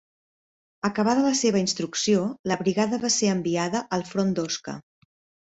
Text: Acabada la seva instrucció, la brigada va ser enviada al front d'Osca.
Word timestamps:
Acabada 0.87 1.25
la 1.25 1.33
seva 1.39 1.61
instrucció, 1.63 2.23
la 2.53 2.57
brigada 2.63 3.01
va 3.05 3.13
ser 3.19 3.31
enviada 3.35 3.85
al 3.99 4.09
front 4.15 4.35
d'Osca. 4.41 4.77